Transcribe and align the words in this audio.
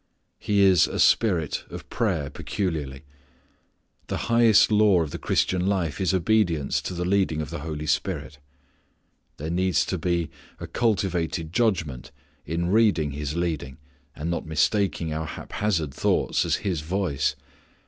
He 0.39 0.61
is 0.63 0.87
a 0.87 0.97
Spirit 0.97 1.63
of 1.69 1.87
prayer 1.91 2.31
peculiarly. 2.31 3.03
The 4.07 4.31
highest 4.33 4.71
law 4.71 5.03
of 5.03 5.11
the 5.11 5.19
Christian 5.19 5.67
life 5.67 6.01
is 6.01 6.11
obedience 6.11 6.81
to 6.81 6.95
the 6.95 7.05
leading 7.05 7.39
of 7.39 7.51
the 7.51 7.59
Holy 7.59 7.85
Spirit. 7.85 8.39
There 9.37 9.51
needs 9.51 9.85
to 9.85 9.99
be 9.99 10.31
a 10.59 10.65
cultivated 10.65 11.53
judgment 11.53 12.11
in 12.47 12.71
reading 12.71 13.11
His 13.11 13.35
leading, 13.35 13.77
and 14.15 14.31
not 14.31 14.47
mistaking 14.47 15.13
our 15.13 15.27
haphazard 15.27 15.93
thoughts 15.93 16.45
as 16.45 16.55
His 16.65 16.81
voice. 16.81 17.35